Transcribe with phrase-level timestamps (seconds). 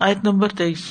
[0.00, 0.82] آیت نمبر تیئیس۔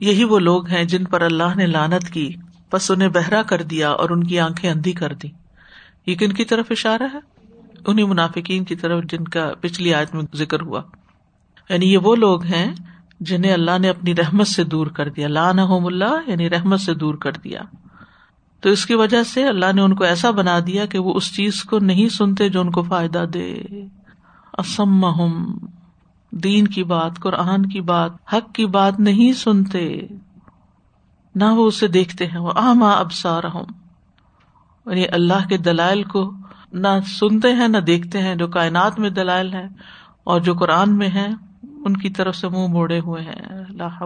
[0.00, 2.34] یہی وہ لوگ ہیں جن پر اللہ نے لانت کی
[2.72, 5.28] بس انہیں بہرا کر دیا اور ان کی آنکھیں اندھی کر دی
[6.06, 7.35] یہ کن کی طرف اشارہ ہے؟
[7.86, 10.82] انہیں منافقین کی طرف جن کا پچھلی آیت میں ذکر ہوا۔
[11.68, 12.74] یعنی یہ وہ لوگ ہیں
[13.20, 17.14] جنہیں اللہ نے اپنی رحمت سے دور کر دیا۔ لان اللہ یعنی رحمت سے دور
[17.14, 17.62] کر دیا۔
[18.60, 21.34] تو اس کی وجہ سے اللہ نے ان کو ایسا بنا دیا کہ وہ اس
[21.34, 23.62] چیز کو نہیں سنتے جو ان کو فائدہ دے۔
[24.58, 25.06] اسم
[26.30, 30.00] دین کی بات، قرآن کی بات، حق کی بات نہیں سنتے۔
[31.34, 33.44] نہ وہ اسے دیکھتے ہیں۔ وہ آما ابسار
[34.86, 36.32] یعنی اللہ کے دلائل کو
[36.72, 39.66] نہ سنتے ہیں، نہ دیکھتے ہیں، جو کائنات میں دلائل ہے
[40.24, 41.26] اور جو قرآن میں ہے
[41.62, 44.02] ان کی طرف سے منہ موڑے ہوئے ہیں۔ اللہ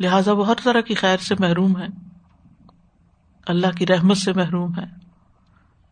[0.00, 1.86] لہٰذا وہ ہر طرح کی خیر سے محروم ہے
[3.46, 4.84] اللہ کی رحمت سے محروم ہے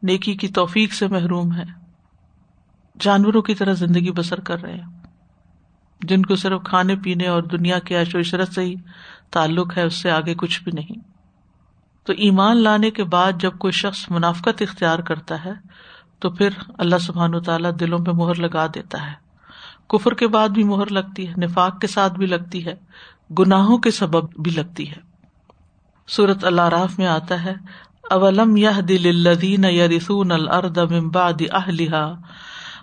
[0.03, 1.63] نیکی کی توفیق سے محروم ہے
[3.01, 5.03] جانوروں کی طرح زندگی بسر کر رہے ہیں۔
[6.01, 8.75] جن کو صرف کھانے پینے اور دنیا کے عیش و عشرت سے ہی
[9.31, 11.12] تعلق ہے، اس سے آگے کچھ بھی نہیں۔
[12.05, 15.53] تو ایمان لانے کے بعد جب کوئی شخص منافقت اختیار کرتا ہے،
[16.19, 19.13] تو پھر اللہ سبحان و تعالیٰ دلوں پہ مہر لگا دیتا ہے۔
[19.89, 22.75] کفر کے بعد بھی مہر لگتی ہے، نفاق کے ساتھ بھی لگتی ہے،
[23.39, 25.01] گناہوں کے سبب بھی لگتی ہے۔
[26.09, 27.55] سورت اللہ راف میں آتا ہے،
[28.11, 32.15] اولم یہ دل الدین یا رسون الرد ممباد اہلیہ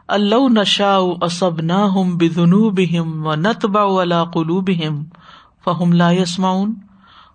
[0.07, 5.03] اللہ نشا اسب نہ ہم بنو بہم و نتبا ولا قلو بہم
[5.65, 6.73] فہم لا یسماؤن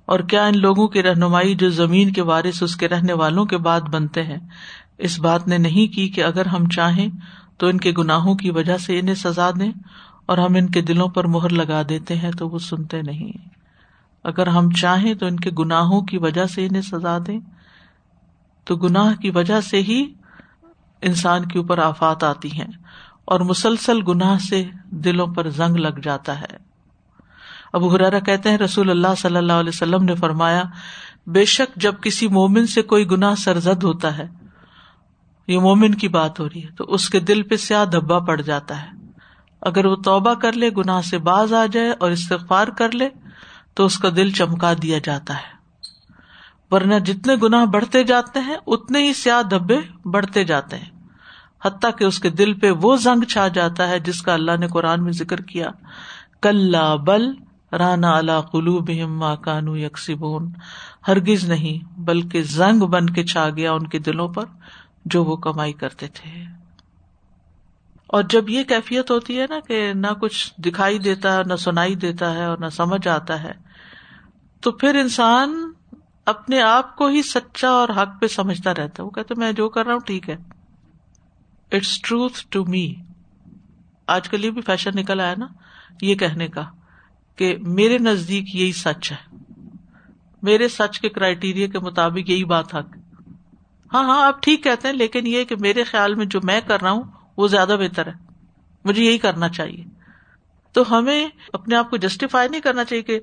[0.07, 3.57] اور کیا ان لوگوں کی رہنمائی جو زمین کے وارث اس کے رہنے والوں کے
[3.57, 4.37] بعد بنتے ہیں؟
[4.99, 7.09] اس بات نے نہیں کی کہ اگر ہم چاہیں
[7.59, 9.73] تو ان کے گناہوں کی وجہ سے انہیں سزا دیں
[10.27, 13.33] اور ہم ان کے دلوں پر مہر لگا دیتے ہیں تو وہ سنتے نہیں۔
[14.25, 17.41] اگر ہم چاہیں تو ان کے گناہوں کی وجہ سے انہیں سزا دیں۔
[18.65, 20.15] تو گناہ کی وجہ سے ہی
[21.03, 22.73] انسان کے اوپر آفات آتی ہیں
[23.25, 26.64] اور مسلسل گناہ سے دلوں پر زنگ لگ جاتا ہے۔
[27.75, 30.63] ابو حرارا کہتے ہیں، رسول اللہ صلی اللہ علیہ وسلم نے فرمایا،
[31.27, 34.27] بے شک جب کسی مومن سے کوئی گناہ سرزد ہوتا ہے،
[35.49, 38.41] یہ مومن کی بات ہو رہی ہے، تو اس کے دل پہ سیاہ دھبا پڑ
[38.41, 38.89] جاتا ہے۔
[39.63, 43.09] اگر وہ توبہ کر لے، گناہ سے باز آ جائے اور استغفار کر لے،
[43.75, 45.53] تو اس کا دل چمکا دیا جاتا ہے۔
[46.71, 50.91] ورنہ جتنے گناہ بڑھتے جاتے ہیں، اتنے ہی سیاہ دھبے بڑھتے جاتے ہیں۔
[51.65, 54.69] حتیٰ کہ اس کے دل پہ وہ زنگ چھا جاتا ہے، جس کا اللہ نے
[54.69, 55.71] قرآن میں ذکر کیا
[56.43, 56.75] کل
[57.07, 57.33] بل
[57.79, 60.53] رانا اللہ قلو بہم ماں کانو یکسیبون
[61.09, 64.45] ہرگز نہیں، بلکہ زنگ بن کے چھا گیا ان کے دلوں پر
[65.05, 66.45] جو وہ کمائی کرتے تھے۔
[68.07, 71.95] اور جب یہ کیفیت ہوتی ہے نا کہ نہ کچھ دکھائی دیتا ہے، نہ سنائی
[71.95, 73.53] دیتا ہے اور نہ سمجھ آتا ہے،
[74.61, 75.73] تو پھر انسان
[76.27, 79.69] اپنے آپ کو ہی سچا اور حق پہ سمجھتا رہتا ہے۔ وہ کہتے میں جو
[79.69, 80.37] کر رہا ہوں ٹھیک ہے۔
[81.73, 82.95] اٹس ٹروتھ ٹو می
[84.07, 85.47] آج کل یہ بھی فیشن نکل آیا نا،
[86.01, 86.63] یہ کہنے کا۔
[87.37, 89.37] کہ میرے نزدیک یہی سچ ہے۔
[90.43, 92.97] میرے سچ کے کرائٹیریا کے مطابق یہی بات حق
[93.93, 96.83] ہاں ہاں آپ ٹھیک کہتے ہیں، لیکن یہ کہ میرے خیال میں جو میں کر
[96.83, 97.03] رہا ہوں،
[97.37, 98.13] وہ زیادہ بہتر ہے۔
[98.85, 99.85] مجھے یہی کرنا چاہیے۔
[100.73, 103.21] تو ہمیں اپنے آپ کو جسٹیفائی نہیں کرنا چاہیے کہ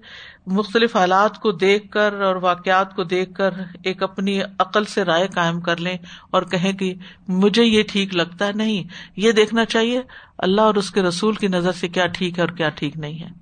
[0.47, 3.49] مختلف حالات کو دیکھ کر اور واقعات کو دیکھ کر
[3.83, 5.97] ایک اپنی عقل سے رائے قائم کر لیں
[6.31, 6.93] اور کہیں کہ
[7.27, 8.83] مجھے یہ ٹھیک لگتا ہے۔ نہیں،
[9.15, 10.01] یہ دیکھنا چاہیے
[10.37, 13.19] اللہ اور اس کے رسول کی نظر سے کیا ٹھیک ہے اور کیا ٹھیک نہیں
[13.19, 13.40] ہے۔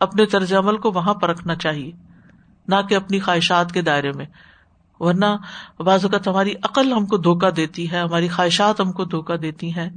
[0.00, 1.92] اپنے طرز عمل کو وہاں پر رکھنا چاہیے،
[2.68, 4.26] نہ کہ اپنی خواہشات کے دائرے میں۔
[5.00, 5.36] ورنہ
[5.78, 9.70] بعض اوقات ہماری عقل ہم کو دھوکا دیتی ہے، ہماری خواہشات ہم کو دھوکا دیتی
[9.76, 9.90] ہیں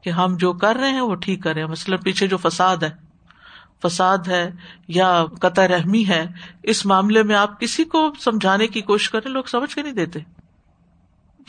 [0.00, 2.76] کہ ہم جو کر رہے ہیں وہ ٹھیک کر رہے ہیں مثلاً پیچھے جو فساد
[2.76, 3.06] ہے
[3.82, 4.50] فساد ہے
[4.88, 6.26] یا قطع رحمی ہے،
[6.62, 10.20] اس معاملے میں آپ کسی کو سمجھانے کی کوشش کریں، لوگ سمجھ کے نہیں دیتے۔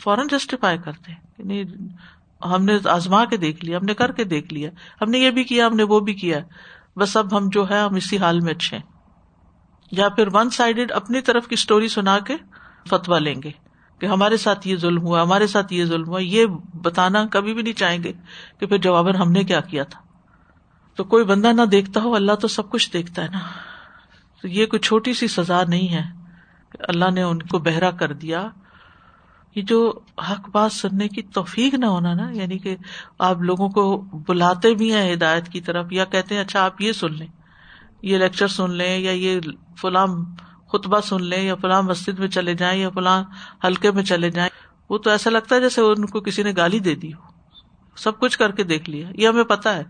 [0.00, 1.64] فوراً جسٹیفائی کرتے نہیں،
[2.44, 4.70] ہم نے آزما کے دیکھ لیا، ہم نے کر کے دیکھ لیا،
[5.02, 6.38] ہم نے یہ بھی کیا، ہم نے وہ بھی کیا۔
[6.98, 8.78] بس اب ہم جو ہے، ہم اسی حال میں اچھے
[9.90, 12.36] یا پھر ون سائڈیڈ اپنی طرف کی اسٹوری سنا کے
[12.88, 13.50] فتوا لیں گے
[13.98, 17.62] کہ ہمارے ساتھ یہ ظلم ہوا، ہمارے ساتھ یہ ظلم ہوا، یہ بتانا کبھی بھی
[17.62, 18.12] نہیں چاہیں گے
[18.60, 20.00] کہ پھر جواباً ہم نے کیا کیا تھا۔
[20.96, 23.38] تو کوئی بندہ نہ دیکھتا ہو، اللہ تو سب کچھ دیکھتا ہے نا۔
[24.42, 26.02] تو یہ کوئی چھوٹی سی سزا نہیں ہے۔
[26.88, 28.48] اللہ نے ان کو بہرا کر دیا۔
[29.54, 29.92] یہ جو
[30.30, 32.76] حق بات سننے کی توفیق نہ ہونا نا یعنی کہ
[33.18, 36.92] آپ لوگوں کو بلاتے بھی ہیں ہدایت کی طرف یا کہتے ہیں اچھا آپ یہ
[36.92, 37.26] سن لیں،
[38.02, 39.40] یہ لیکچر سن لیں یا یہ
[39.80, 40.06] فلاں
[40.72, 43.24] خطبہ سن لیں یا فلاں مسجد میں چلے جائیں یا فلاں
[43.64, 44.50] حلقے میں چلے جائیں،
[44.90, 47.38] وہ تو ایسا لگتا ہے جیسے ان کو کسی نے گالی دے دی ہو۔
[47.96, 49.84] سب کچھ کر کے دیکھ لیا۔ یہ ہمیں پتا ہے۔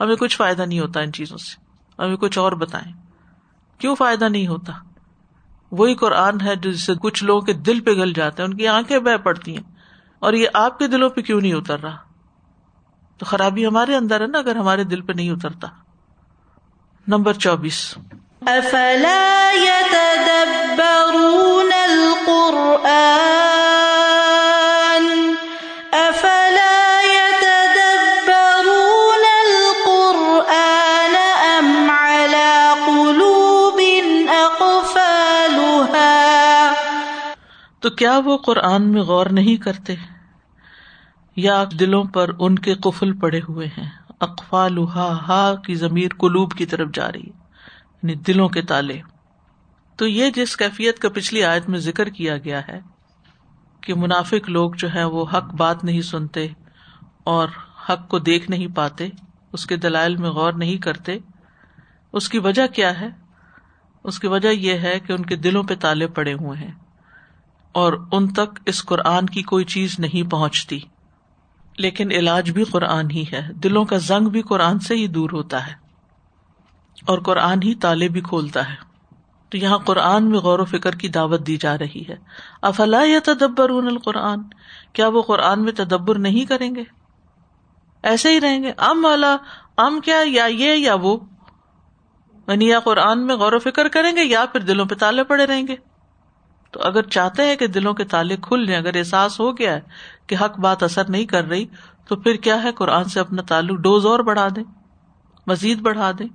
[0.00, 1.64] ہمیں کچھ فائدہ نہیں ہوتا ان چیزوں سے۔
[2.02, 2.92] ہمیں کچھ اور بتائیں۔
[3.78, 4.72] کیوں فائدہ نہیں ہوتا؟
[5.72, 8.68] وہی قرآن ہے جس سے کچھ لوگوں کے دل پہ گل جاتے ہیں، ان کی
[8.68, 9.62] آنکھیں بہ پڑتی ہیں۔
[10.18, 11.96] اور یہ آپ کے دلوں پہ کیوں نہیں اتر رہا؟
[13.18, 15.66] تو خرابی ہمارے اندر ہے نا، اگر ہمارے دل پہ نہیں اترتا۔
[17.08, 17.94] نمبر چوبیس۔
[37.90, 39.94] تو کیا وہ قرآن میں غور نہیں کرتے؟
[41.36, 43.90] یا دلوں پر ان کے قفل پڑے ہوئے ہیں۔
[44.20, 47.38] اقفا لوہا ہا کی ضمیر قلوب کی طرف جا رہی ہے
[48.02, 49.00] یعنی دلوں کے تالے۔
[49.96, 52.80] تو یہ جس کیفیت کا پچھلی آیت میں ذکر کیا گیا ہے
[53.80, 56.48] کہ منافق لوگ جو ہے وہ حق بات نہیں سنتے
[57.24, 57.48] اور
[57.88, 59.08] حق کو دیکھ نہیں پاتے،
[59.52, 61.18] اس کے دلائل میں غور نہیں کرتے،
[62.12, 63.08] اس کی وجہ کیا ہے؟
[64.04, 66.72] اس کی وجہ یہ ہے کہ ان کے دلوں پہ تالے پڑے ہوئے ہیں۔
[67.72, 70.80] اور ان تک اس قرآن کی کوئی چیز نہیں پہنچتی۔
[71.78, 75.66] لیکن علاج بھی قرآن ہی ہے۔ دلوں کا زنگ بھی قرآن سے ہی دور ہوتا
[75.66, 75.72] ہے۔
[77.06, 78.74] اور قرآن ہی تالے بھی کھولتا ہے۔
[79.48, 82.16] تو یہاں قرآن میں غور و فکر کی دعوت دی جا رہی ہے۔
[82.62, 84.38] افلا یا تدبر القرآن؟
[84.92, 86.82] کیا وہ قرآن میں تدبر نہیں کریں گے؟
[88.02, 89.36] ایسے ہی رہیں گے۔ ام والا،
[89.76, 91.16] ام کیا، یا یہ یا وہ؟
[92.48, 95.46] یعنی یا قرآن میں غور و فکر کریں گے یا پھر دلوں پہ تالے پڑے
[95.46, 95.76] رہیں گے۔
[96.70, 99.80] تو اگر چاہتے ہیں کہ دلوں کے تالے کھل جائیں، اگر احساس ہو گیا ہے
[100.26, 101.66] کہ حق بات اثر نہیں کر رہی،
[102.08, 104.64] تو پھر کیا ہے؟ قرآن سے اپنا تعلق ڈوز اور بڑھا دیں،
[105.46, 106.28] مزید بڑھا دیں۔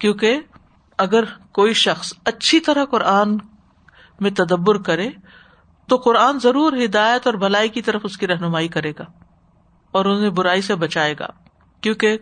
[0.00, 0.40] کیونکہ
[0.98, 3.38] اگر کوئی شخص اچھی طرح قرآن
[4.20, 5.10] میں تدبر کرے،
[5.88, 9.04] تو قرآن ضرور ہدایت اور بھلائی کی طرف اس کی رہنمائی کرے گا
[9.90, 11.26] اور انہیں برائی سے بچائے گا۔
[11.80, 12.18] کیونکہ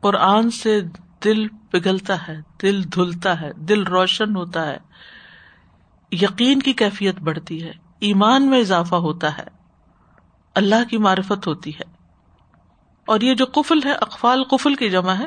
[0.00, 0.80] قرآن سے
[1.24, 4.76] دل پگھلتا ہے، دل دھلتا ہے، دل روشن ہوتا ہے۔
[6.12, 9.44] یقین کی کیفیت بڑھتی ہے، ایمان میں اضافہ ہوتا ہے،
[10.54, 11.96] اللہ کی معرفت ہوتی ہے۔
[13.06, 15.26] اور یہ جو قفل ہے، اقفال قفل کی جمع ہے،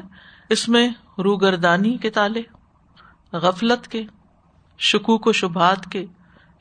[0.50, 2.42] اس میں روگردانی کے تالے،
[3.34, 4.04] غفلت کے،
[4.78, 6.06] شکوک و شبہات کے،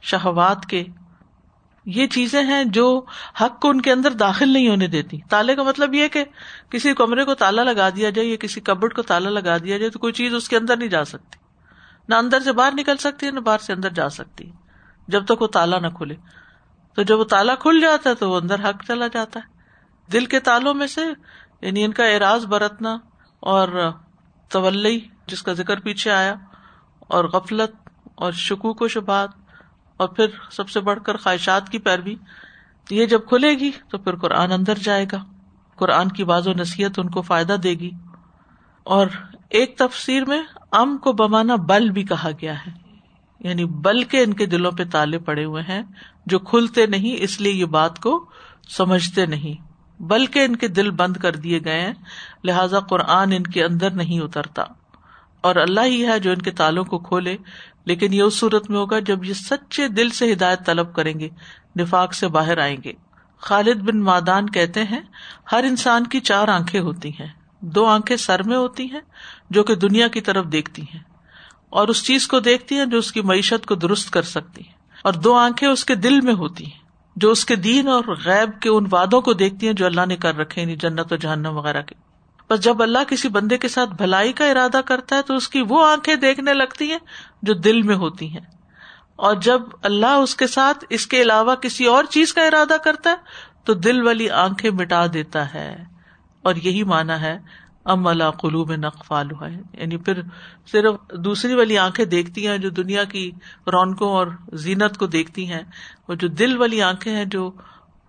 [0.02, 0.84] شہوات کے،
[1.84, 3.02] یہ چیزیں ہیں جو
[3.40, 6.24] حق کو ان کے اندر داخل نہیں ہونے دیتی۔ تالے کا مطلب یہ کہ
[6.70, 9.90] کسی کمرے کو تالا لگا دیا جائے یا کسی کبڈ کو تالا لگا دیا جائے
[9.90, 11.47] تو کوئی چیز اس کے اندر نہیں جا سکتی۔
[12.08, 14.50] نہ اندر سے باہر نکل سکتی ہے، نہ باہر سے اندر جا سکتی
[15.08, 16.14] جب تک وہ تالا نہ کھلے۔
[16.94, 19.58] تو جب وہ تالا کھل جاتا ہے تو وہ اندر حق چلا جاتا ہے۔
[20.12, 21.00] دل کے تالوں میں سے
[21.60, 22.99] یعنی ان کا اعراض برتنا
[23.40, 23.90] اور
[24.49, 26.34] طولی جس کا ذکر پیچھے آیا،
[27.00, 27.70] اور غفلت
[28.14, 29.28] اور شکوک و شبات
[29.96, 32.14] اور پھر سب سے بڑھ کر خواہشات کی پیروی۔
[32.90, 35.25] یہ جب کھلے گی تو پھر قرآن اندر جائے گا۔
[35.76, 37.90] قرآن کی باز و نصیحت ان کو فائدہ دے گی۔
[38.84, 39.06] اور
[39.50, 40.42] ایک تفسیر میں
[40.72, 42.70] ام کو بمانا بل بھی کہا گیا ہے۔
[43.40, 45.82] یعنی بل کے ان کے دلوں پہ تالے پڑے ہوئے ہیں
[46.26, 48.28] جو کھلتے نہیں، اس لیے یہ بات کو
[48.68, 49.68] سمجھتے نہیں۔
[50.02, 51.92] بلکہ ان کے دل بند کر دیے گئے ہیں،
[52.44, 54.62] لہذا قرآن ان کے اندر نہیں اترتا۔
[55.40, 57.36] اور اللہ ہی ہے جو ان کے تالوں کو کھولے۔
[57.84, 61.28] لیکن یہ اس صورت میں ہوگا جب یہ سچے دل سے ہدایت طلب کریں گے،
[61.78, 62.92] نفاق سے باہر آئیں گے۔
[63.38, 65.00] خالد بن مادان کہتے ہیں،
[65.52, 67.26] ہر انسان کی چار آنکھیں ہوتی ہیں۔
[67.60, 69.00] دو آنکھیں سر میں ہوتی ہیں
[69.50, 71.00] جو کہ دنیا کی طرف دیکھتی ہیں
[71.71, 74.73] اور اس چیز کو دیکھتی ہیں جو اس کی معیشت کو درست کر سکتی ہیں
[75.02, 78.62] اور دو آنکھیں اس کے دل میں ہوتی ہیں جو اس کے دین اور غیب
[78.62, 81.57] کے ان وادوں کو دیکھتی ہیں جو اللہ نے کر رکھے یعنی جنت و جہنم
[81.57, 81.95] وغیرہ کے۔
[82.50, 85.62] بس جب اللہ کسی بندے کے ساتھ بھلائی کا ارادہ کرتا ہے تو اس کی
[85.69, 86.99] وہ آنکھیں دیکھنے لگتی ہیں
[87.43, 88.47] جو دل میں ہوتی ہیں۔
[89.17, 93.11] اور جب اللہ اس کے ساتھ اس کے علاوہ کسی اور چیز کا ارادہ کرتا
[93.11, 93.17] ہے
[93.64, 95.85] تو دل والی آنکھیں مٹا دیتا ہے۔
[96.43, 97.38] اور یہی مانا ہے
[97.87, 100.20] ام اللہ قلوب نقفال ہے۔ یعنی پھر
[100.73, 100.94] صرف
[101.25, 103.30] دوسری والی آنکھیں دیکھتی ہیں جو دنیا کی
[103.66, 105.62] رونقوں اور زینت کو دیکھتی ہیں،
[106.06, 107.50] اور جو دل والی آنکھیں ہیں جو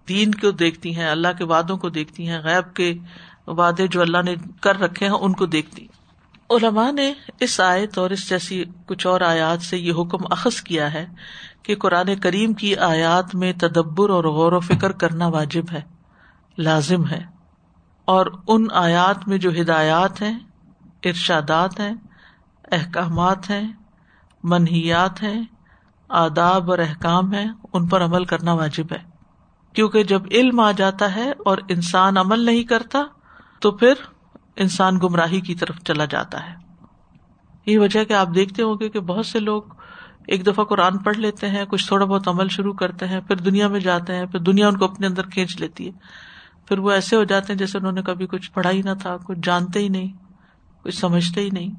[0.07, 2.93] دین کو دیکھتی ہیں، اللہ کے وادوں کو دیکھتی ہیں، غیب کے
[3.47, 5.87] وعدے جو اللہ نے کر رکھے ہیں، ان کو دیکھتی۔
[6.49, 10.93] علماء نے اس آیت اور اس جیسی کچھ اور آیات سے یہ حکم اخذ کیا
[10.93, 11.05] ہے
[11.63, 15.81] کہ قرآن کریم کی آیات میں تدبر اور غور و فکر کرنا واجب ہے،
[16.57, 17.21] لازم ہے۔
[18.09, 20.39] اور ان آیات میں جو ہدایات ہیں،
[21.03, 21.93] ارشادات ہیں،
[22.71, 23.71] احکامات ہیں
[24.43, 25.43] منحیات ہیں،
[26.09, 28.97] آداب اور احکام ہیں، ان پر عمل کرنا واجب ہے۔
[29.73, 32.99] کیونکہ جب علم آ جاتا ہے اور انسان عمل نہیں کرتا،
[33.59, 33.93] تو پھر
[34.55, 36.55] انسان گمراہی کی طرف چلا جاتا ہے۔
[37.65, 39.63] یہ وجہ کہ آپ دیکھتے ہوں گے کہ بہت سے لوگ
[40.27, 43.67] ایک دفعہ قرآن پڑھ لیتے ہیں، کچھ تھوڑا بہت عمل شروع کرتے ہیں، پھر دنیا
[43.67, 45.91] میں جاتے ہیں، پھر دنیا ان کو اپنے اندر کھینچ لیتی ہے۔
[46.69, 49.17] پھر وہ ایسے ہو جاتے ہیں جیسے انہوں نے کبھی کچھ پڑھا ہی نہ تھا،
[49.17, 50.13] کچھ جانتے ہی نہیں،
[50.83, 51.71] کچھ سمجھتے ہی نہیں۔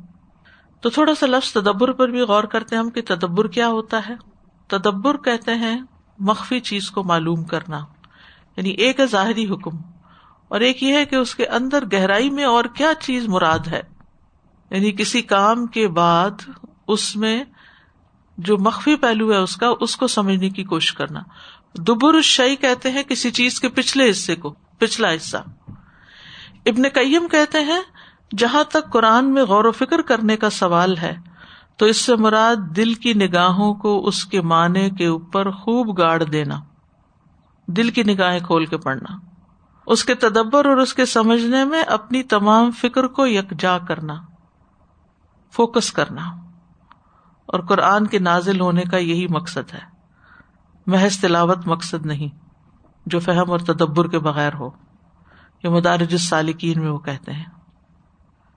[0.80, 4.00] تو تھوڑا سا لفظ تدبر پر بھی غور کرتے ہیں ہم کہ تدبر کیا ہوتا
[4.08, 4.14] ہے؟
[4.66, 5.80] تدبر کہتے ہیں
[6.18, 7.78] مخفی چیز کو معلوم کرنا
[8.56, 9.76] یعنی ایک ہے ظاہری حکم،
[10.48, 13.80] اور ایک یہ ہے کہ اس کے اندر گہرائی میں اور کیا چیز مراد ہے۔
[14.70, 16.48] یعنی کسی کام کے بعد
[16.88, 17.44] اس میں
[18.38, 21.20] جو مخفی پہلو ہے اس کا، اس کو سمجھنے کی کوشش کرنا۔
[21.78, 25.36] دبر الشعی کہتے ہیں کسی چیز کے پچھلے حصے کو۔ پچھلا حصہ۔
[26.66, 27.80] ابن کئیم کہتے ہیں،
[28.38, 31.16] جہاں تک قرآن میں غور و فکر کرنے کا سوال ہے،
[31.76, 36.22] تو اس سے مراد دل کی نگاہوں کو اس کے معنی کے اوپر خوب گاڑ
[36.22, 36.60] دینا۔
[37.66, 39.18] دل کی نگاہیں کھول کے پڑھنا۔
[39.86, 44.14] اس کے تدبر اور اس کے سمجھنے میں اپنی تمام فکر کو یکجا کرنا۔
[45.52, 46.22] فوکس کرنا۔
[47.46, 49.80] اور قرآن کے نازل ہونے کا یہی مقصد ہے۔
[50.86, 52.49] محض تلاوت مقصد نہیں۔
[53.10, 54.70] جو فہم اور تدبر کے بغیر ہو
[55.64, 57.44] یہ مدارج السالکین میں وہ کہتے ہیں۔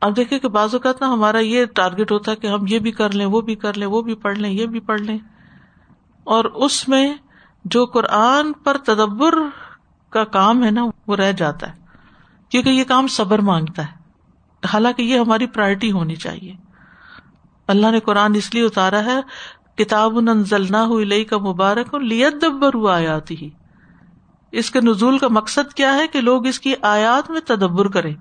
[0.01, 2.91] اب دیکھیں کہ بعض اوقات نا ہمارا یہ ٹارگیٹ ہوتا ہے کہ ہم یہ بھی
[2.91, 5.17] کر لیں، وہ بھی کر لیں، وہ بھی پڑھ لیں، یہ بھی پڑھ لیں۔
[6.23, 7.13] اور اس میں
[7.65, 9.33] جو قرآن پر تدبر
[10.09, 11.73] کا کام ہے نا، وہ رہ جاتا ہے۔
[12.49, 13.91] کیونکہ یہ کام صبر مانگتا ہے۔
[14.73, 16.55] حالانکہ یہ ہماری پرائرٹی ہونی چاہیے۔
[17.67, 19.21] اللہ نے قرآن اس لیے اتارا ہے،
[19.83, 20.11] کتاب
[20.85, 23.49] ہوئی کا مبارک لیت دبر ہوا آیات ہی
[24.53, 28.15] اس کے نزول کا مقصد کیا ہے کہ لوگ اس کی آیات میں تدبر کریں،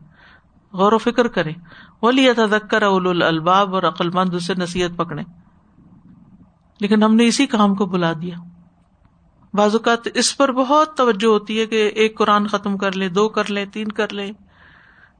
[0.73, 1.55] غور و فکر کریں۔
[2.03, 5.23] وہ لیا تدکر اول الباب اور عقل مند اسے نصیحت پکڑے
[6.81, 8.37] لیکن ہم نے اسی کام کو بلا دیا۔
[9.55, 13.29] بعض اوقات اس پر بہت توجہ ہوتی ہے کہ ایک قرآن ختم کر لیں، دو
[13.29, 14.33] کر لیں، تین کر لیں،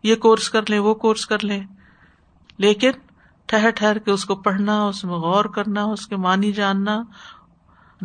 [0.03, 1.67] یہ کورس کر لیں، وہ کورس کر لیں۔
[2.59, 2.91] لیکن
[3.47, 7.03] ٹھہر ٹھہر کے اس کو پڑھنا، اس میں غور کرنا، اس کے معنی جاننا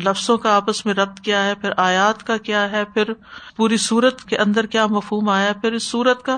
[0.04, 3.12] لفظوں کا آپس میں ربط کیا ہے، پھر آیات کا کیا ہے، پھر
[3.56, 6.36] پوری سورت کے اندر کیا مفہوم آیا، پھر اس سورت کا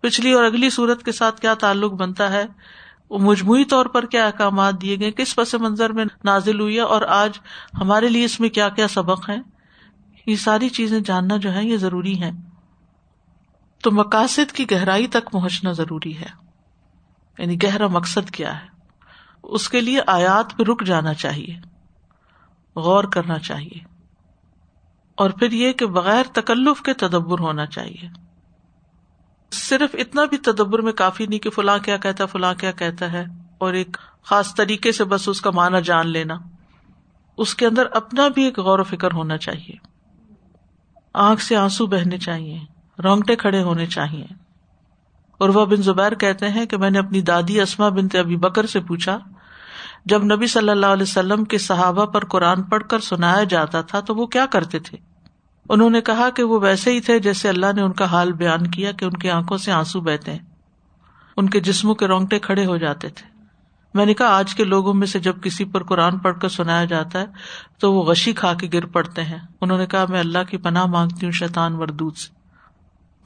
[0.00, 2.44] پچھلی اور اگلی سورت کے ساتھ کیا تعلق بنتا ہے،
[3.10, 6.80] وہ مجموعی طور پر کیا احکامات دیے گئے، کس پس منظر میں نازل ہوئی ہے،
[6.80, 7.38] اور آج
[7.80, 9.36] ہمارے لیے اس میں کیا کیا سبق ہے
[10.26, 12.30] یہ ساری چیزیں جاننا جو ہے یہ ضروری ہے
[13.82, 16.28] تو مقاصد کی گہرائی تک پہنچنا ضروری ہے۔
[17.38, 18.66] یعنی گہرا مقصد کیا ہے؟
[19.42, 21.71] اس کے لیے آیات پہ رک جانا چاہیے۔
[22.76, 23.78] غور کرنا چاہیے۔
[25.14, 28.08] اور پھر یہ کہ بغیر تکلف کے تدبر ہونا چاہیے۔
[29.52, 33.24] صرف اتنا بھی تدبر میں کافی نہیں کہ فلاں کیا کہتا فلاں کیا کہتا ہے،
[33.58, 36.38] اور ایک خاص طریقے سے بس اس کا معنی جان لینا۔
[37.36, 39.72] اس کے اندر اپنا بھی ایک غور و فکر ہونا چاہیے۔
[41.14, 42.58] آنکھ سے آنسو بہنے چاہیے،
[43.04, 44.26] رونگٹے کھڑے ہونے چاہیے۔
[45.38, 48.66] اور وہ بن زبیر کہتے ہیں کہ میں نے اپنی دادی اسما بن ابھی بکر
[48.66, 49.18] سے پوچھا
[50.04, 54.00] جب نبی صلی اللہ علیہ وسلم کے صحابہ پر قرآن پڑھ کر سنایا جاتا تھا
[54.00, 54.98] تو وہ کیا کرتے تھے؟
[55.68, 58.66] انہوں نے کہا کہ وہ ویسے ہی تھے جیسے اللہ نے ان کا حال بیان
[58.66, 60.38] کیا کہ ان کی آنکھوں سے آنسو بہتے ہیں،
[61.36, 63.32] ان کے جسموں کے رونگٹے کھڑے ہو جاتے تھے۔
[63.94, 66.84] میں نے کہا، آج کے لوگوں میں سے جب کسی پر قرآن پڑھ کر سنایا
[66.84, 67.26] جاتا ہے
[67.78, 70.86] تو وہ غشی کھا کے گر پڑتے ہیں۔ انہوں نے کہا، میں اللہ کی پناہ
[70.86, 72.34] مانگتی ہوں شیطان وردود سے۔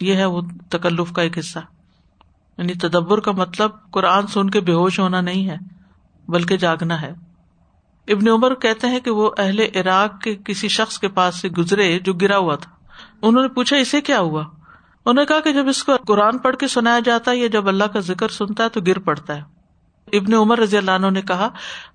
[0.00, 0.40] یہ ہے وہ
[0.70, 1.58] تکلف کا ایک حصہ۔
[2.58, 5.75] یعنی تدبر کا مطلب قرآن سن کے بے ہوش ہونا نہیں ہے۔
[6.28, 7.12] بلکہ جاگنا ہے۔
[8.08, 11.98] ابن عمر کہتے ہیں کہ وہ اہل عراق کے کسی شخص کے پاس سے گزرے
[11.98, 12.70] جو گرا ہوا تھا۔
[13.22, 16.56] انہوں نے پوچھا، اسے کیا ہوا؟ انہوں نے کہا کہ جب اس کو قرآن پڑھ
[16.56, 19.42] کے سنایا جاتا ہے یا جب اللہ کا ذکر سنتا ہے تو گر پڑتا ہے۔
[20.12, 21.48] ابن عمر رضی اللہ عنہ نے کہا،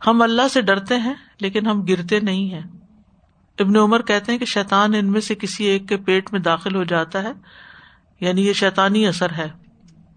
[0.07, 2.63] ہم اللہ سے ڈرتے ہیں لیکن ہم گرتے نہیں ہیں۔
[3.59, 6.75] ابن عمر کہتے ہیں کہ شیطان ان میں سے کسی ایک کے پیٹ میں داخل
[6.75, 7.31] ہو جاتا ہے۔
[8.19, 9.49] یعنی یہ شیطانی اثر ہے۔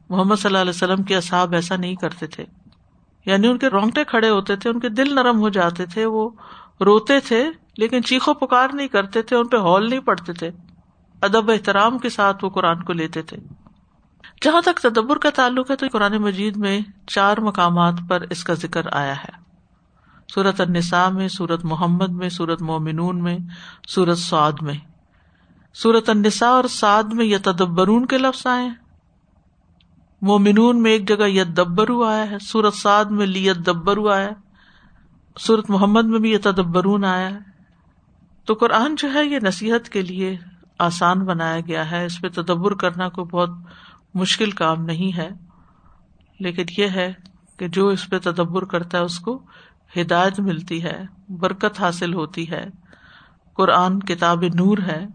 [0.08, 2.44] محمد صلی اللہ علیہ وسلم کے اصحاب ایسا نہیں کرتے تھے۔
[3.26, 6.30] یعنی ان کے رونگٹے کھڑے ہوتے تھے، ان کے دل نرم ہو جاتے تھے، وہ
[6.80, 10.50] روتے تھے، لیکن چیخو پکار نہیں کرتے تھے، ان پہ ہال نہیں پڑتے تھے۔
[11.22, 13.36] ادب احترام کے ساتھ وہ قرآن کو لیتے تھے۔
[14.42, 18.54] جہاں تک تدبر کا تعلق ہے، تو قرآن مجید میں چار مقامات پر اس کا
[18.54, 19.44] ذکر آیا ہے۔
[20.34, 23.38] سورت النساء میں سورت محمد میں سورت مومنون میں
[23.88, 24.74] سورت سعد میں۔
[25.74, 28.83] سورت النساء اور سعد میں یہ تدبرون کے لفظ آئے۔
[30.26, 34.30] مومنون میں ایک جگہ ید دبر آیا ہے، سورت سعد میں لیت دبر آیا
[35.38, 37.38] سورت محمد میں بھی یہ تدبرون آیا ہے۔
[38.44, 40.36] تو قرآن جو ہے یہ نصیحت کے لیے
[40.78, 43.50] آسان بنایا گیا ہے، اس پہ تدبر کرنا کوئی بہت
[44.14, 45.30] مشکل کام نہیں ہے۔
[46.40, 47.12] لیکن یہ ہے
[47.58, 49.42] کہ جو اس پہ تدبر کرتا ہے، اس کو
[50.00, 52.66] ہدایت ملتی ہے، برکت حاصل ہوتی ہے۔
[53.54, 55.06] قرآن کتاب نور ہے۔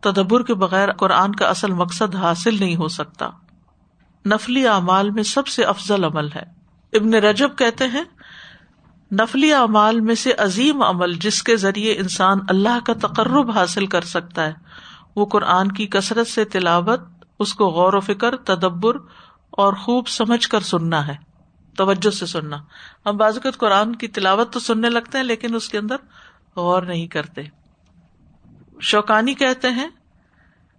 [0.00, 3.30] تدبر کے بغیر قرآن کا اصل مقصد حاصل نہیں ہو سکتا۔
[4.26, 6.42] نفلی اعمال میں سب سے افضل عمل ہے۔
[6.92, 8.04] ابن رجب کہتے ہیں،
[9.12, 14.00] نفلی اعمال میں سے عظیم عمل جس کے ذریعے انسان اللہ کا تقرب حاصل کر
[14.00, 14.52] سکتا ہے،
[15.16, 17.00] وہ قرآن کی کثرت سے تلاوت،
[17.38, 18.96] اس کو غور و فکر، تدبر
[19.50, 21.16] اور خوب سمجھ کر سننا ہے۔
[21.76, 22.56] توجہ سے سننا۔
[23.06, 25.96] ہم بعض اوقات قرآن کی تلاوت تو سننے لگتے ہیں، لیکن اس کے اندر
[26.56, 27.42] غور نہیں کرتے۔
[28.80, 29.88] شوقانی کہتے ہیں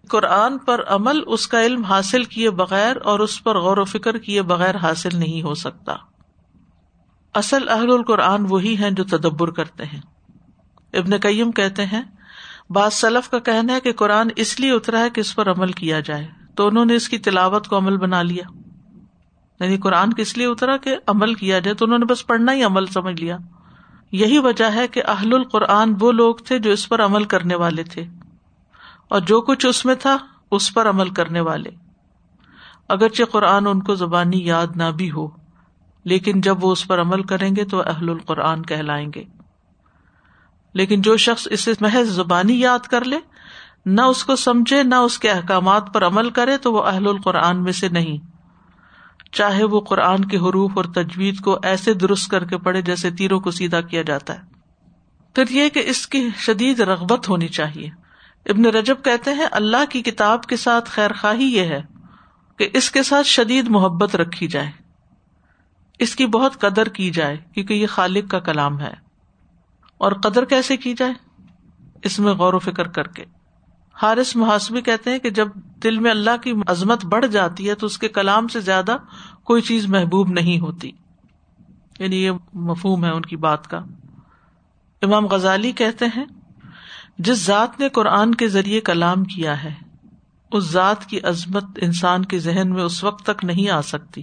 [0.10, 4.18] قرآن پر عمل اس کا علم حاصل کیے بغیر اور اس پر غور و فکر
[4.18, 5.94] کیے بغیر حاصل نہیں ہو سکتا۔
[7.34, 10.02] اصل اہل القرآن وہی ہیں جو تدبر کرتے ہیں۔
[10.94, 12.02] ابن کئیم کہتے ہیں،
[12.70, 15.72] بعض سلف کا کہنا ہے کہ قرآن اس لیے اترا ہے کہ اس پر عمل
[15.72, 18.44] کیا جائے۔ تو انہوں نے اس کی تلاوت کو عمل بنا لیا۔
[19.60, 22.64] یعنی قرآن کس لیے اترا کہ عمل کیا جائے، تو انہوں نے بس پڑھنا ہی
[22.64, 23.38] عمل سمجھ لیا۔
[24.12, 27.84] یہی وجہ ہے کہ اہل القرآن وہ لوگ تھے جو اس پر عمل کرنے والے
[27.84, 28.06] تھے۔
[29.10, 30.18] اور جو کچھ اس میں تھا،
[30.52, 31.70] اس پر عمل کرنے والے۔
[32.90, 35.28] اگرچہ قرآن ان کو زبانی یاد نہ بھی ہو،
[36.04, 39.24] لیکن جب وہ اس پر عمل کریں گے تو اہل القرآن کہلائیں گے۔
[40.74, 43.20] لیکن جو شخص اسے محض زبانی یاد کر لے،
[43.86, 47.64] نہ اس کو سمجھے، نہ اس کے احکامات پر عمل کرے، تو وہ اہل القرآن
[47.64, 48.18] میں سے نہیں۔
[49.32, 53.40] چاہے وہ قرآن کے حروف اور تجویز کو ایسے درست کر کے پڑھے جیسے تیروں
[53.40, 54.42] کو سیدھا کیا جاتا ہے۔
[55.36, 58.07] پھر یہ کہ اس کی شدید رغبت ہونی چاہیے۔
[58.48, 61.82] ابن رجب کہتے ہیں، اللہ کی کتاب کے ساتھ خیر خواہی یہ ہے
[62.58, 64.72] کہ اس کے ساتھ شدید محبت رکھی جائے۔
[66.00, 68.94] اس کی بہت قدر کی جائے، کیونکہ یہ خالق کا کلام ہے۔
[69.98, 71.14] اور قدر کیسے کی جائے؟
[72.04, 73.26] اس میں غور و فکر کر کے۔
[73.94, 77.86] حارث محاسبی کہتے ہیں کہ جب دل میں اللہ کی عظمت بڑھ جاتی ہے تو
[77.86, 78.98] اس کے کلام سے زیادہ
[79.44, 80.92] کوئی چیز محبوب نہیں ہوتی۔
[82.00, 83.80] یعنی یہ مفہوم ہے ان کی بات کا۔
[85.02, 86.26] امام غزالی کہتے ہیں
[87.20, 89.74] جس ذات نے قرآن کے ذریعے کلام کیا ہے،
[90.52, 94.22] اس ذات کی عظمت انسان کے ذہن میں اس وقت تک نہیں آ سکتی،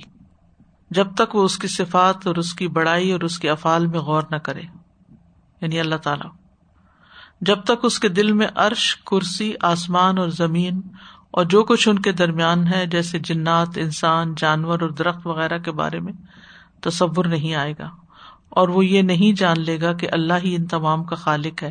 [0.91, 3.99] جب تک وہ اس کی صفات اور اس کی بڑائی اور اس کے افعال میں
[3.99, 4.63] غور نہ کرے۔
[5.61, 6.29] یعنی اللہ تعالی،
[7.41, 10.81] جب تک اس کے دل میں عرش، کرسی، آسمان اور زمین
[11.31, 15.71] اور جو کچھ ان کے درمیان ہے، جیسے جنات، انسان، جانور اور درخت وغیرہ کے
[15.71, 16.13] بارے میں
[16.81, 18.04] تصور نہیں آئے گا۔
[18.55, 21.71] اور وہ یہ نہیں جان لے گا کہ اللہ ہی ان تمام کا خالق ہے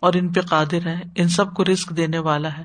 [0.00, 2.62] اور ان پہ قادر ہے، ان سب کو رسک دینے والا ہے،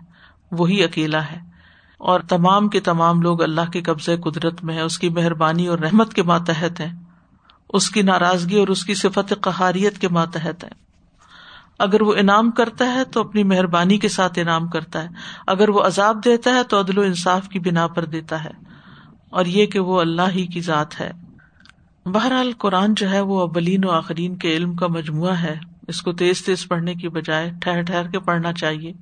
[0.52, 1.54] وہی اکیلا ہے۔
[1.97, 5.80] اور تمام کے تمام لوگ اللہ کے قبضے قدرت میں ہے اس کی مہربانی اور
[5.80, 6.91] رحمت کے ماتحت ہے
[7.69, 10.84] اس کی ناراضگی اور اس کی صفت قہاریت کے ماتحت ہے
[11.80, 15.08] اگر وہ انعام کرتا ہے تو اپنی مہربانی کے ساتھ انعام کرتا ہے۔
[15.47, 18.52] اگر وہ عذاب دیتا ہے تو عدل و انصاف کی بنا پر دیتا ہے۔
[19.30, 21.12] اور یہ کہ وہ اللہ ہی کی ذات ہے۔
[22.06, 26.12] بہرحال قرآن جو ہے وہ ابلین و آخرین کے علم کا مجموعہ ہے۔ اس کو
[26.12, 28.94] تیز تیز پڑھنے کی بجائے ٹھہر ٹھہر کے پڑھنا چاہیے۔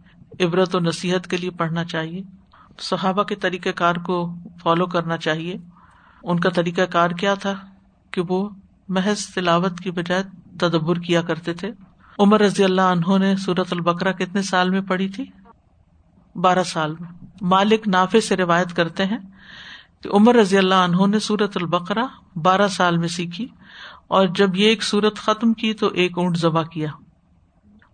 [0.45, 2.21] عبرت و نصیحت کے لیے پڑھنا چاہیے۔
[2.79, 4.33] صحابہ کے طریقہ کار کو
[4.63, 5.55] فالو کرنا چاہیے۔
[6.23, 7.53] ان کا طریقہ کار کیا تھا
[8.11, 8.49] کہ وہ
[8.87, 10.23] محض تلاوت کی بجائے
[10.59, 11.71] تدبر کیا کرتے تھے۔
[12.19, 15.25] عمر رضی اللہ عنہ نے سورت البکرا کتنے سال میں پڑھی تھی؟
[16.35, 19.17] بارہ سال میں۔ مالک نافے سے روایت کرتے ہیں
[20.09, 23.47] عمر رضی اللہ عنہ نے سورت البقرا بارہ سال میں سیکھی
[24.07, 26.87] اور جب یہ ایک سورت ختم کی تو ایک اونٹ ذبح کیا۔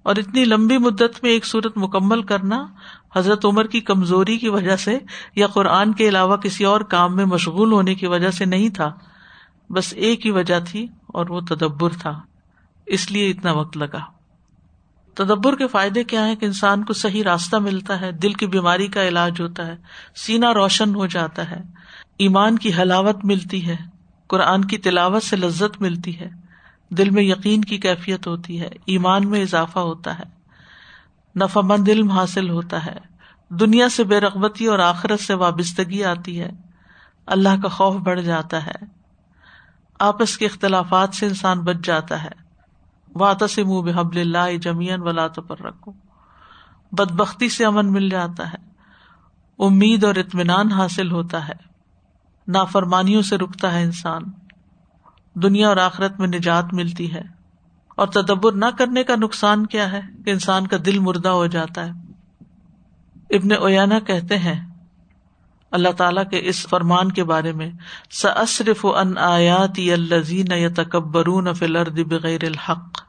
[0.04, 2.68] اور اتنی لمبی مدت میں ایک سورت مکمل کرنا
[3.16, 5.00] حضرت عمر کی کمزوری کی وجہ سے
[5.36, 8.94] یا قرآن کے علاوہ کسی اور کام میں مشغول ہونے کی وجہ سے نہیں تھا،
[9.70, 12.22] بس ایک ہی وجہ تھی اور وہ تدبر تھا۔
[12.86, 14.00] اس لیے اتنا وقت لگا۔
[15.14, 18.88] تدبر کے فائدے کیا ہے کہ انسان کو صحیح راستہ ملتا ہے، دل کی بیماری
[18.88, 19.76] کا علاج ہوتا ہے
[20.16, 21.77] سینا روشن ہو جاتا ہے
[22.20, 23.76] ایمان کی حلاوت ملتی ہے،
[24.30, 26.30] قرآن کی تلاوت سے لذت ملتی ہے،
[26.92, 30.24] دل میں یقین کی کیفیت ہوتی ہے، ایمان میں اضافہ ہوتا ہے،
[31.36, 32.98] نفع مند علم حاصل ہوتا ہے،
[33.52, 36.50] دنیا سے بے رغبتی اور آخرت سے وابستگی آتی ہے،
[37.28, 38.86] اللہ کا خوف بڑھ جاتا ہے،
[40.00, 42.36] آپس کے اختلافات سے انسان بچ جاتا ہے
[43.16, 45.92] واتا سے منہ بحب اللہ جمیان ولا تو پر رکھو
[46.92, 48.58] بد بختی سے امن مل جاتا ہے،
[49.60, 51.66] امید اور اطمینان حاصل ہوتا ہے۔
[52.48, 54.22] نافرمانیوں سے رکتا ہے انسان۔
[55.34, 57.22] دنیا اور آخرت میں نجات ملتی ہے۔
[57.88, 61.86] اور تدبر نہ کرنے کا نقصان کیا ہے؟ کہ انسان کا دل مردہ ہو جاتا
[61.86, 61.92] ہے۔
[63.30, 64.68] ابن اویانا کہتے ہیں،
[65.72, 67.72] اللہ تعالی کے اس فرمان کے بارے میں
[68.12, 73.02] سصرف ان آیات الزین یا تکبرون فلرد بغیر الحق۔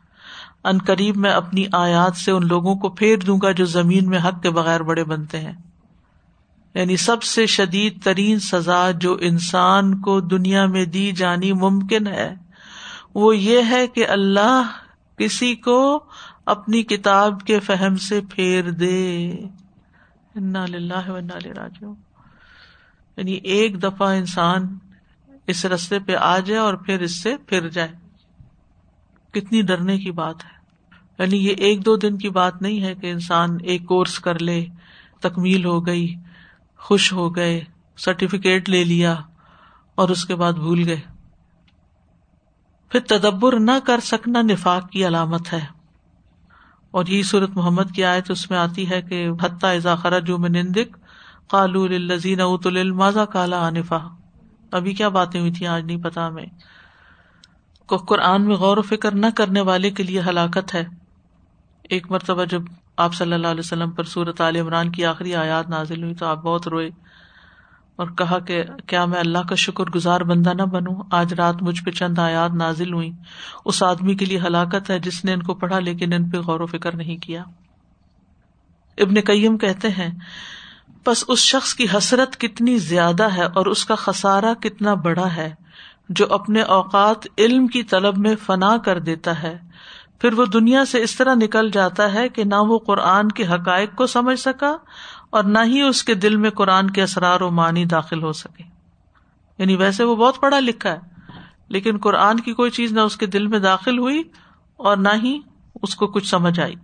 [0.65, 4.19] ان قریب میں اپنی آیات سے ان لوگوں کو پھیر دوں گا جو زمین میں
[4.19, 5.53] حق کے بغیر بڑے بنتے ہیں۔
[6.79, 12.35] یعنی سب سے شدید ترین سزا جو انسان کو دنیا میں دی جانی ممکن ہے،
[13.15, 14.63] وہ یہ ہے کہ اللہ
[15.17, 16.05] کسی کو
[16.47, 19.33] اپنی کتاب کے فہم سے پھیر دے۔
[21.51, 21.85] راج
[23.17, 24.79] یعنی ایک دفعہ انسان
[25.47, 27.89] اس رستے پہ آ جائے اور پھر اس سے پھر جائے۔
[29.31, 30.59] کتنی ڈرنے کی بات ہے۔
[31.19, 34.67] یعنی یہ ایک دو دن کی بات نہیں ہے کہ انسان ایک کورس کر لے،
[35.21, 36.15] تکمیل ہو گئی۔
[36.79, 37.65] خوش ہو گئے
[37.97, 39.17] سرٹیفکیٹ لے لیا
[39.95, 41.01] اور اس کے بعد بھول گئے۔
[42.89, 45.67] پھر تدبر نہ کر سکنا نفاق کی علامت ہے۔
[46.91, 50.39] اور یہی صورت محمد کی آئے تو اس میں آتی ہے کہ، حتیٰ اضاخرا جو
[50.39, 50.97] میں نندک
[51.51, 53.99] کالو الزین ات المازا کالا عنفا
[54.71, 56.47] ابھی کیا باتیں ہوئی تھی آج نہیں پتا ہمیں۔
[57.87, 60.85] قرآن میں غور و فکر نہ کرنے والے کے لیے ہلاکت ہے۔
[61.83, 62.63] ایک مرتبہ جب
[62.99, 66.27] آپ صلی اللہ علیہ وسلم پر صورت عال عمران کی آخری آیات نازل ہوئی تو
[66.27, 66.91] آپ بہت روئے
[67.97, 71.85] اور کہا کہ کیا میں اللہ کا شکر گزار بندہ نہ بنوں؟ آج رات مجھ
[71.85, 73.11] پہ چند آیات نازل ہوئی
[73.65, 76.61] اس آدمی کے لیے ہلاکت ہے جس نے ان کو پڑھا لیکن ان پہ غور
[76.61, 77.45] و فکر نہیں کیا۔
[78.99, 80.19] ابن کئیم کہتے ہیں
[81.07, 85.55] بس اس شخص کی حسرت کتنی زیادہ ہے اور اس کا خسارا کتنا بڑا ہے
[86.09, 89.59] جو اپنے اوقات علم کی طلب میں فنا کر دیتا ہے۔
[90.19, 93.95] پھر وہ دنیا سے اس طرح نکل جاتا ہے کہ نہ وہ قرآن کے حقائق
[93.95, 94.77] کو سمجھ سکا
[95.31, 98.65] اور نہ ہی اس کے دل میں قرآن کے اسرار و معنی داخل ہو سکے۔
[99.59, 100.99] یعنی ویسے وہ بہت پڑھا لکھا ہے،
[101.69, 104.23] لیکن قرآن کی کوئی چیز نہ اس کے دل میں داخل ہوئی
[104.77, 105.41] اور نہ ہی
[105.83, 106.75] اس کو کچھ سمجھ آئی۔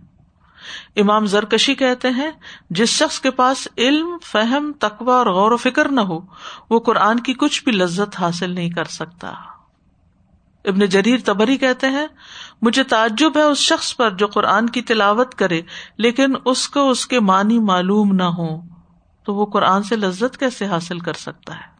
[0.95, 2.31] امام زرکشی کہتے ہیں،
[2.69, 6.19] جس شخص کے پاس علم، فہم تقوا اور غور و فکر نہ ہو،
[6.69, 9.33] وہ قرآن کی کچھ بھی لذت حاصل نہیں کر سکتا۔
[10.65, 12.05] ابن جریر تبری کہتے ہیں،
[12.61, 15.61] مجھے تعجب ہے اس شخص پر جو قرآن کی تلاوت کرے،
[15.97, 18.49] لیکن اس کو اس کے معنی معلوم نہ ہو
[19.25, 21.73] تو وہ قرآن سے لذت کیسے حاصل کر سکتا ہے؟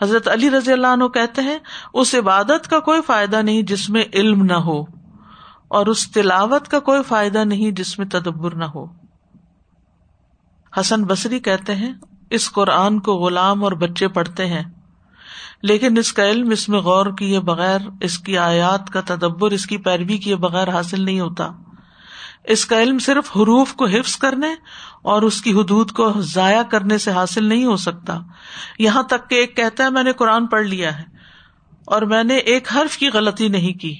[0.00, 1.58] حضرت علی رضی اللہ عنہ کہتے ہیں،
[1.94, 4.80] اس عبادت کا کوئی فائدہ نہیں جس میں علم نہ ہو،
[5.68, 8.86] اور اس تلاوت کا کوئی فائدہ نہیں جس میں تدبر نہ ہو۔
[10.72, 11.92] حسن بصری کہتے ہیں،
[12.30, 14.62] اس قرآن کو غلام اور بچے پڑھتے ہیں۔
[15.62, 19.66] لیکن اس کا علم اس میں غور کیے بغیر، اس کی آیات کا تدبر، اس
[19.66, 21.48] کی پیروی کیے بغیر حاصل نہیں ہوتا۔
[22.44, 24.48] اس کا علم صرف حروف کو حفظ کرنے
[25.02, 28.18] اور اس کی حدود کو ضائع کرنے سے حاصل نہیں ہو سکتا۔
[28.78, 31.04] یہاں تک کہ ایک کہتا ہے، میں نے قرآن پڑھ لیا ہے
[31.86, 33.94] اور میں نے ایک حرف کی غلطی نہیں کی۔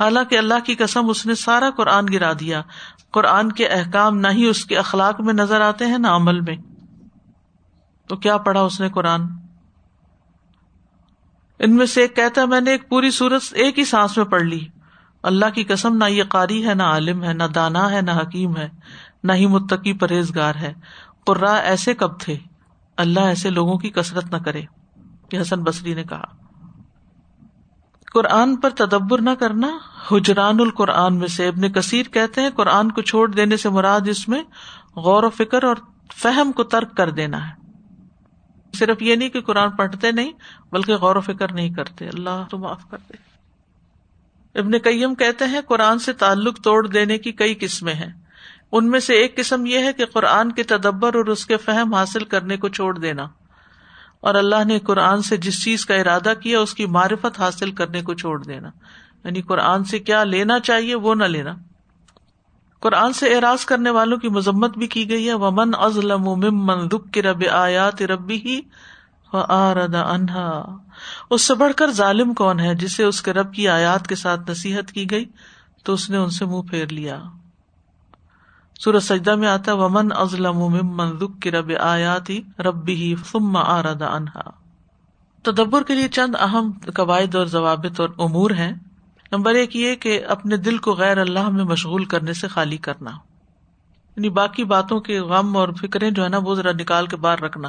[0.00, 2.62] حالانکہ اللہ کی قسم، اس نے سارا قرآن گرا دیا۔
[3.12, 6.56] قرآن کے احکام نہ ہی اس کے اخلاق میں نظر آتے ہیں، نہ عمل میں۔
[8.08, 9.41] تو کیا پڑھا اس نے قرآن؟
[11.58, 14.24] ان میں سے ایک کہتا ہے، میں نے ایک پوری سورت ایک ہی سانس میں
[14.24, 14.66] پڑھ لی۔
[15.22, 18.56] اللہ کی قسم، نہ یہ قاری ہے، نہ عالم ہے، نہ دانا ہے، نہ حکیم
[18.56, 18.68] ہے،
[19.24, 20.74] نہ ہی متقی پرہیزگار ہے۔
[21.26, 22.36] قرا ایسے کب تھے؟
[22.96, 24.62] اللہ ایسے لوگوں کی کسرت نہ کرے۔
[25.32, 26.24] یہ حسن بصری نے کہا۔
[28.12, 29.68] قرآن پر تدبر نہ کرنا،
[30.10, 34.28] حجران القرآن میں سے۔ ابن کثیر کہتے ہیں، قرآن کو چھوڑ دینے سے مراد اس
[34.28, 34.42] میں
[34.96, 35.76] غور و فکر اور
[36.14, 37.61] فہم کو ترک کر دینا ہے۔
[38.78, 40.32] صرف یہ نہیں کہ قرآن پڑھتے نہیں،
[40.72, 43.32] بلکہ غور و فکر نہیں کرتے۔ اللہ تو معاف کر دے۔
[44.58, 48.12] ابن کئیم کہتے ہیں، قرآن سے تعلق توڑ دینے کی کئی قسمیں ہیں۔
[48.72, 51.94] ان میں سے ایک قسم یہ ہے کہ قرآن کے تدبر اور اس کے فہم
[51.94, 53.28] حاصل کرنے کو چھوڑ دینا۔
[54.20, 58.02] اور اللہ نے قرآن سے جس چیز کا ارادہ کیا، اس کی معرفت حاصل کرنے
[58.02, 58.68] کو چھوڑ دینا۔
[59.24, 61.54] یعنی قرآن سے کیا لینا چاہیے، وہ نہ لینا۔
[62.82, 67.12] قرآن سے اعراض کرنے والوں کی مذمت بھی کی گئی ہے۔ ومن ازلم ممن دکھ
[67.12, 68.60] کے رب آیات ربی ہی
[69.32, 70.76] انہا
[71.30, 74.50] اس سے بڑھ کر ظالم کون ہے جسے اس کے رب کی آیات کے ساتھ
[74.50, 75.24] نصیحت کی گئی؟
[75.84, 77.22] تو اس نے ان سے منہ پھیر لیا۔
[78.80, 84.02] سورج سجدہ میں آتا ومن ازلم ممن دکھ کے رب آیات ربی ہی فم آرد
[84.02, 84.50] انہا
[85.42, 88.72] تدبر کے لیے چند اہم قواعد اور ضوابط اور امور ہیں۔
[89.32, 93.10] نمبر ایک یہ کہ اپنے دل کو غیر اللہ میں مشغول کرنے سے خالی کرنا۔
[94.16, 97.40] یعنی باقی باتوں کے غم اور فکریں جو ہے نا، وہ ذرا نکال کے باہر
[97.40, 97.68] رکھنا۔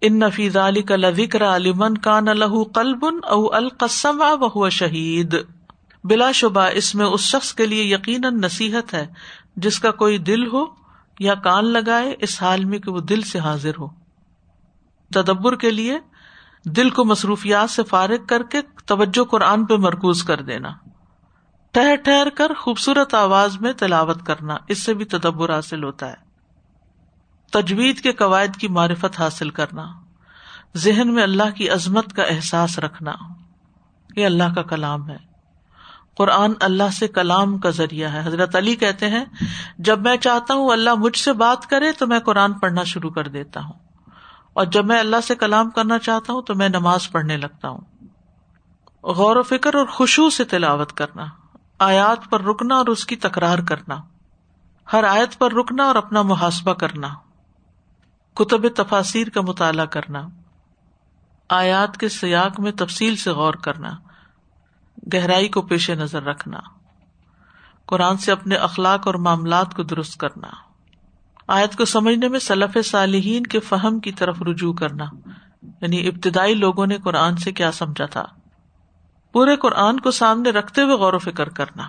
[0.00, 4.22] ان نفیز علی کا لذکر علیمن کان الح قلبن او القسم
[4.54, 5.36] و شہید
[6.04, 9.06] بلا شبہ، اس میں اس شخص کے لیے یقیناً نصیحت ہے،
[9.56, 10.64] جس کا کوئی دل ہو
[11.18, 13.88] یا کان لگائے، اس حال میں کہ وہ دل سے حاضر ہو۔
[15.14, 15.98] تدبر کے لیے
[16.64, 20.68] دل کو مصروفیات سے فارغ کر کے توجہ قرآن پہ مرکوز کر دینا۔
[21.70, 26.32] ٹہر ٹہر کر خوبصورت آواز میں تلاوت کرنا، اس سے بھی تدبر حاصل ہوتا ہے۔
[27.52, 29.92] تجوید کے قواعد کی معرفت حاصل کرنا۔
[30.76, 33.12] ذہن میں اللہ کی عظمت کا احساس رکھنا۔
[34.16, 35.16] یہ اللہ کا کلام ہے۔
[36.16, 39.24] قرآن اللہ سے کلام کا ذریعہ ہے۔ حضرت علی کہتے ہیں،
[39.78, 43.28] جب میں چاہتا ہوں اللہ مجھ سے بات کرے تو میں قرآن پڑھنا شروع کر
[43.28, 43.91] دیتا ہوں۔
[44.52, 47.80] اور جب میں اللہ سے کلام کرنا چاہتا ہوں تو میں نماز پڑھنے لگتا ہوں۔
[49.02, 51.24] غور و فکر اور خوشبو سے تلاوت کرنا،
[51.78, 54.00] آیات پر رکنا اور اس کی تکرار کرنا،
[54.92, 57.08] ہر آیت پر رکنا اور اپنا محاسبہ کرنا،
[58.34, 60.26] کتب تفاصیر کا مطالعہ کرنا،
[61.48, 63.90] آیات کے سیاق میں تفصیل سے غور کرنا،
[65.14, 66.58] گہرائی کو پیش نظر رکھنا،
[67.86, 70.48] قرآن سے اپنے اخلاق اور معاملات کو درست کرنا۔
[71.46, 75.04] آیت کو سمجھنے میں صلف صالحین کے فہم کی طرف رجوع کرنا
[75.80, 78.24] یعنی ابتدائی لوگوں نے قرآن سے کیا سمجھا تھا؟
[79.32, 81.82] پورے قرآن کو سامنے رکھتے ہوئے غور و فکر کرنا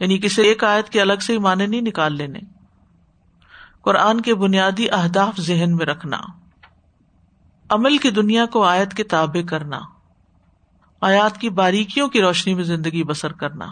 [0.00, 2.38] یعنی کسی ایک آیت کے الگ سے ہی معنی نہیں نکال لینے۔
[3.82, 6.20] قرآن کے بنیادی اہداف ذہن میں رکھنا۔
[7.68, 9.80] عمل کی دنیا کو آیت کے تابع کرنا۔
[11.00, 13.66] آیات کی باریکیوں کی روشنی میں زندگی بسر کرنا۔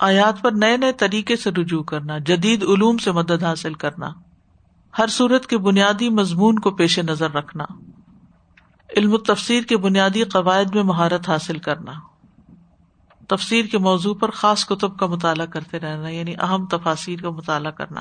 [0.00, 4.12] آیات پر نئے نئے طریقے سے رجوع کرنا، جدید علوم سے مدد حاصل کرنا،
[4.98, 7.64] ہر صورت کے بنیادی مضمون کو پیش نظر رکھنا،
[8.96, 11.92] علم و تفسیر کے بنیادی قواعد میں مہارت حاصل کرنا،
[13.26, 17.70] تفسیر کے موضوع پر خاص کتب کا مطالعہ کرتے رہنا یعنی اہم تفاصیر کا مطالعہ
[17.70, 18.00] کرنا،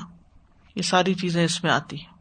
[0.76, 2.15] یہ ساری چیزیں اس میں آتی ہیں۔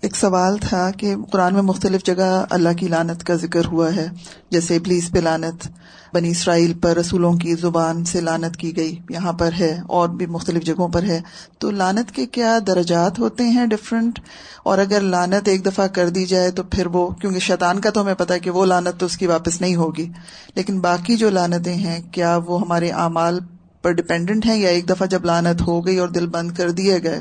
[0.00, 4.06] ایک سوال تھا کہ قرآن میں مختلف جگہ اللہ کی لانت کا ذکر ہوا ہے۔
[4.50, 5.68] جیسے ابلیس پہ لانت
[6.14, 10.26] بنی اسرائیل پر رسولوں کی زبان سے لانت کی گئی یہاں پر ہے اور بھی
[10.26, 11.20] مختلف جگہوں پر ہے۔
[11.58, 14.20] تو لانت کے کیا درجات ہوتے ہیں ڈفرینٹ
[14.64, 18.02] اور اگر لانت ایک دفعہ کر دی جائے تو پھر وہ، کیونکہ شیطان کا تو
[18.02, 20.08] ہمیں پتا کہ وہ لانت تو اس کی واپس نہیں ہوگی۔
[20.54, 23.38] لیکن باقی جو لانتیں ہیں، کیا وہ ہمارے اعمال
[23.82, 27.02] پر ڈپینڈنٹ ہیں یا ایک دفعہ جب لانت ہو گئی اور دل بند کر دیے
[27.02, 27.20] گئے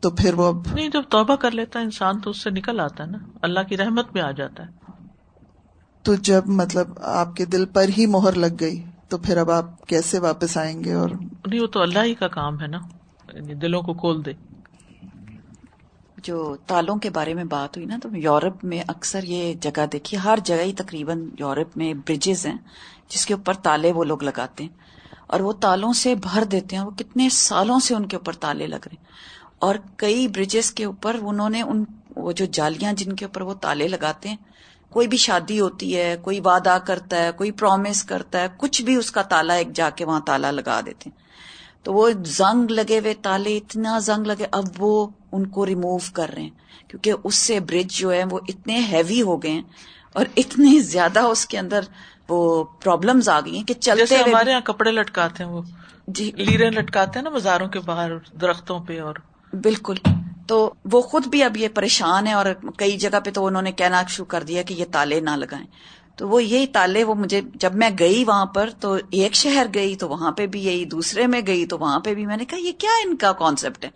[0.00, 3.04] تو پھر وہ نہیں جب توبہ کر لیتا ہے انسان تو اس سے نکل آتا
[3.04, 4.92] ہے نا۔ اللہ کی رحمت میں آ جاتا ہے۔
[6.02, 9.86] تو جب مطلب آپ کے دل پر ہی مہر لگ گئی تو پھر اب آپ
[9.86, 11.10] کیسے واپس آئیں گے؟ اور
[11.46, 12.78] نہیں وہ تو اللہ ہی کا کام ہے نا۔
[13.32, 14.32] یعنی دلوں کو کھول دے۔
[16.22, 20.18] جو تالوں کے بارے میں بات ہوئی نا تو یورپ میں اکثر یہ جگہ دیکھی۔
[20.24, 22.58] ہر جگہ ہی تقریباً یورپ میں برجز ہیں
[23.08, 24.80] جس کے اوپر تالے وہ لوگ لگاتے ہیں۔
[25.26, 28.66] اور وہ تالوں سے بھر دیتے ہیں وہ کتنے سالوں سے ان کے اوپر تالے
[28.66, 29.04] لگ رہے ہیں۔
[29.60, 31.84] اور کئی برجز کے اوپر انہوں نے ان
[32.16, 34.36] وہ جو جالیاں جن کے اوپر وہ تالے لگاتے ہیں
[34.90, 38.94] کوئی بھی شادی ہوتی ہے کوئی وعدہ کرتا ہے کوئی پرومس کرتا ہے کچھ بھی
[38.94, 41.18] اس کا تالا ایک جا کے وہاں تالا لگا دیتے ہیں۔
[41.82, 46.30] تو وہ زنگ لگے ہوئے تالے اتنا زنگ لگے اب وہ ان کو ریموو کر
[46.34, 46.50] رہے ہیں۔
[46.88, 49.62] کیونکہ اس سے برج جو ہے وہ اتنے ہیوی ہو گئے ہیں
[50.12, 51.80] اور اتنی زیادہ اس کے اندر
[52.28, 55.62] وہ پرابلمس آ گئی ہیں کہ چلتے ہمارے یہاں کپڑے لٹکاتے ہیں وہ۔
[56.08, 59.14] جی۔ لیرے لٹکاتے ہیں نا بازاروں کے باہر درختوں پہ اور
[59.52, 59.94] بالکل۔
[60.46, 63.72] تو وہ خود بھی اب یہ پریشان ہے اور کئی جگہ پہ تو انہوں نے
[63.72, 65.66] کہنا شروع کر دیا کہ یہ تالے نہ لگائیں۔
[66.16, 69.96] تو وہ یہی تالے وہ مجھے جب میں گئی وہاں پر تو ایک شہر گئی
[69.96, 72.58] تو وہاں پہ بھی یہی دوسرے میں گئی تو وہاں پہ بھی میں نے کہا
[72.58, 73.90] یہ کیا ان کا کانسیپٹ ہے؟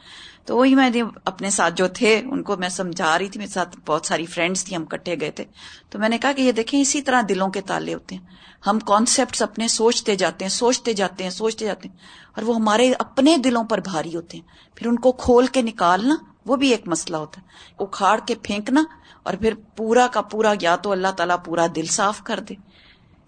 [0.45, 3.51] تو وہی میں نے اپنے ساتھ جو تھے ان کو میں سمجھا رہی تھی، میرے
[3.51, 5.45] ساتھ بہت ساری فرینڈس تھی ہم کٹھے گئے تھے۔
[5.91, 8.23] تو میں نے کہا کہ یہ دیکھیں اسی طرح دلوں کے تالے ہوتے ہیں۔
[8.67, 11.97] ہم کانسیپٹ اپنے سوچتے جاتے ہیں، سوچتے جاتے ہیں، سوچتے جاتے ہیں۔
[12.37, 16.15] اور وہ ہمارے اپنے دلوں پر بھاری ہوتے ہیں۔ پھر ان کو کھول کے نکالنا
[16.47, 17.47] وہ بھی ایک مسئلہ ہوتا ہے۔
[17.79, 18.85] اکھاڑ کے پھینکنا
[19.23, 22.55] اور پھر پورا کا پورا یا تو اللہ تعالیٰ پورا دل صاف کر دے۔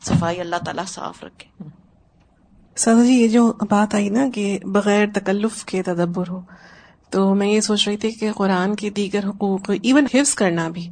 [0.05, 1.69] صفائی اللہ تعالیٰ صاف رکھے۔
[2.77, 6.41] سادہ جی یہ جو بات آئی نا کہ بغیر تکلف کے تدبر ہو
[7.17, 10.89] تو میں یہ سوچ رہی تھی کہ قرآن کے دیگر حقوق ایون حفظ کرنا بھی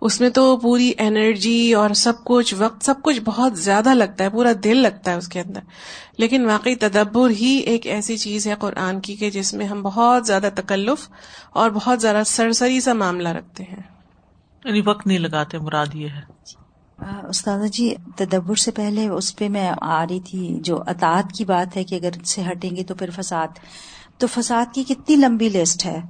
[0.00, 4.28] اس میں تو پوری انرجی اور سب کچھ وقت سب کچھ بہت زیادہ لگتا ہے
[4.28, 5.60] پورا دل لگتا ہے اس کے اندر۔
[6.18, 10.26] لیکن واقعی تدبر ہی ایک ایسی چیز ہے قرآن کی کہ جس میں ہم بہت
[10.26, 11.08] زیادہ تکلف
[11.50, 13.82] اور بہت زیادہ سرسری سا معاملہ رکھتے ہیں۔
[14.64, 16.38] یعنی وقت نہیں لگاتے مراد یہ ہے۔
[17.28, 21.76] استاد جی تدبر سے پہلے اس پہ میں آ رہی تھی جو اطاعت کی بات
[21.76, 23.48] ہے کہ اگر سے ہٹیں گے تو پھر فساد۔
[24.18, 26.00] تو فساد کی کتنی لمبی لسٹ ہے۔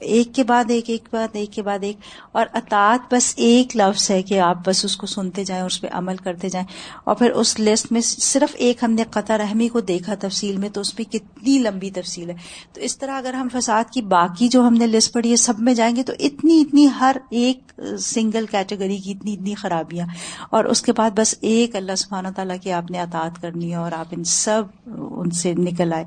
[0.00, 1.96] ایک کے بعد ایک ایک بعد ایک کے بعد ایک۔
[2.32, 5.80] اور اطاعت بس ایک لفظ ہے کہ آپ بس اس کو سنتے جائیں، اور اس
[5.80, 6.66] پہ عمل کرتے جائیں۔
[7.04, 10.68] اور پھر اس لسٹ میں صرف ایک ہم نے قطع رحمی کو دیکھا تفصیل میں،
[10.68, 12.34] تو اس میں کتنی لمبی تفصیل ہے۔
[12.72, 15.54] تو اس طرح اگر ہم فساد کی باقی جو ہم نے لسٹ پڑھی ہے، سب
[15.58, 20.06] میں جائیں گے تو اتنی اتنی ہر ایک سنگل کیٹیگری کی اتنی اتنی خرابیاں۔
[20.50, 23.74] اور اس کے بعد بس ایک اللہ سبحانہ تعالیٰ کی آپ نے اطاعت کرنی ہے،
[23.74, 26.04] اور آپ ان سب ان سے نکل آئے۔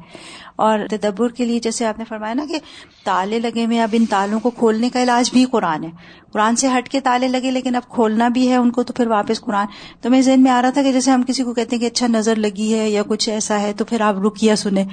[0.55, 2.59] اور تدبر کے لیے جیسے آپ نے فرمایا نا کہ
[3.03, 5.89] تالے لگے ہوئے اب ان تالوں کو کھولنے کا علاج بھی قرآن ہے۔
[6.33, 9.07] قرآن سے ہٹ کے تالے لگے لیکن اب کھولنا بھی ہے ان کو تو پھر
[9.07, 9.65] واپس قرآن۔
[10.01, 11.87] تو میرے ذہن میں آ رہا تھا کہ جیسے ہم کسی کو کہتے ہیں کہ
[11.87, 14.85] اچھا نظر لگی ہے یا کچھ ایسا ہے تو پھر آپ رکیا سنیں۔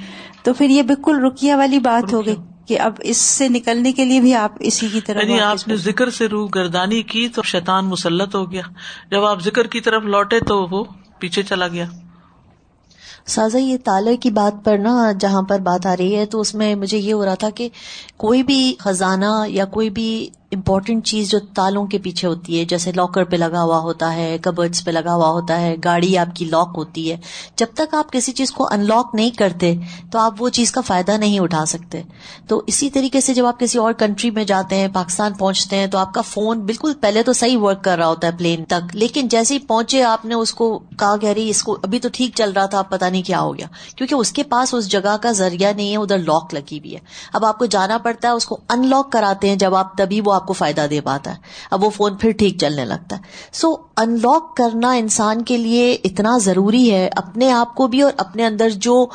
[0.43, 2.35] تو پھر یہ بالکل رکیا والی بات ہو گئی
[2.67, 5.75] کہ اب اس سے نکلنے کے لیے بھی آپ اسی کی طرف یعنی آپ نے
[5.75, 8.61] ذکر سے روح گردانی کی تو شیطان مسلط ہو گیا۔
[9.11, 10.83] جب آپ ذکر کی طرف لوٹے تو وہ
[11.19, 11.85] پیچھے چلا گیا۔
[13.25, 16.55] سازا، یہ تالے کی بات پر نا جہاں پر بات آ رہی ہے، تو اس
[16.55, 17.69] میں مجھے یہ ہو رہا تھا کہ
[18.17, 22.91] کوئی بھی خزانہ یا کوئی بھی امپورٹنٹ چیز جو تالوں کے پیچھے ہوتی ہے، جیسے
[22.91, 26.45] لاکر پہ لگا ہوا ہوتا ہے کبرڈس پہ لگا ہوا ہوتا ہے، گاڑی آپ کی
[26.45, 27.17] لاک ہوتی ہے۔
[27.55, 29.75] جب تک آپ کسی چیز کو ان لاک نہیں کرتے،
[30.11, 32.01] تو آپ وہ چیز کا فائدہ نہیں اٹھا سکتے۔
[32.47, 35.87] تو اسی طریقے سے جب آپ کسی اور کنٹری میں جاتے ہیں، پاکستان پہنچتے ہیں،
[35.87, 38.95] تو آپ کا فون بالکل پہلے تو صحیح ورک کر رہا ہوتا ہے پلین تک۔
[38.95, 42.09] لیکن جیسے ہی پہنچے، آپ نے اس کو کہا کہہ رہی اس کو ابھی تو
[42.13, 45.17] ٹھیک چل رہا تھا پتا نہیں کیا ہو گیا۔ کیونکہ اس کے پاس اس جگہ
[45.21, 46.99] کا ذریعہ نہیں ہے، ادھر لاک لگی ہوئی ہے۔
[47.33, 50.21] اب آپ کو جانا پڑتا ہے، اس کو ان لاک کراتے ہیں۔ جب آپ تبھی
[50.21, 51.35] وہ آپ کو فائدہ دے پاتا ہے۔
[51.71, 53.21] اب وہ فون پھر ٹھیک چلنے لگتا ہے۔
[53.53, 58.11] سو ان لاک کرنا انسان کے لیے اتنا ضروری ہے، اپنے آپ کو بھی اور
[58.17, 59.05] اپنے اندر جو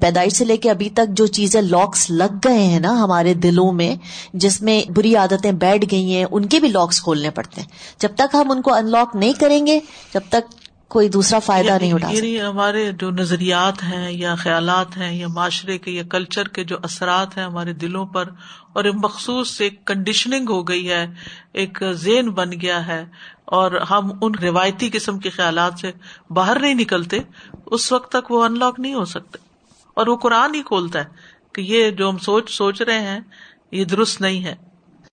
[0.00, 3.72] پیدائش سے لے کے ابھی تک جو چیزیں لاکس لگ گئے ہیں نا ہمارے دلوں
[3.72, 3.94] میں،
[4.34, 8.08] جس میں بری عادتیں بیٹھ گئی ہیں، ان کے بھی لاکس کھولنے پڑتے ہیں۔ جب
[8.16, 9.78] تک ہم ان کو ان لاک نہیں کریں گے،
[10.14, 10.54] جب تک
[10.88, 15.28] کوئی دوسرا فائدہ یعنی نہیں اٹھا یعنی ہمارے جو نظریات ہیں یا خیالات ہیں یا
[15.28, 18.28] معاشرے کے یا کلچر کے جو اثرات ہیں ہمارے دلوں پر
[18.72, 21.06] اور مخصوص ایک کنڈیشننگ ہو گئی ہے
[21.52, 23.04] ایک زین بن گیا ہے
[23.44, 25.90] اور ہم ان روایتی قسم کے خیالات سے
[26.30, 27.18] باہر نہیں نکلتے
[27.66, 29.38] اس وقت تک وہ ان لاک نہیں ہو سکتے۔
[29.94, 31.04] اور وہ قرآن ہی کھولتا ہے
[31.52, 33.20] کہ یہ جو ہم سوچ سوچ رہے ہیں
[33.72, 34.67] یہ درست نہیں ہے۔